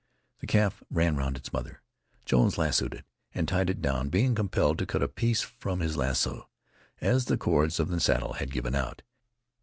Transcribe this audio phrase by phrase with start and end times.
[0.39, 1.83] The calf ran round its mother.
[2.25, 3.05] Jones lassoed it,
[3.35, 6.49] and tied it down, being compelled to cut a piece from his lasso,
[7.01, 9.03] as the cords on the saddle had given out.